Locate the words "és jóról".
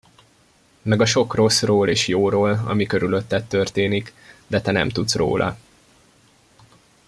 1.89-2.63